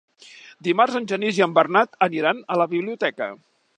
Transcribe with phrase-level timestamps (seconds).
[0.67, 3.29] Dimarts en Genís i en Bernat aniran a la biblioteca.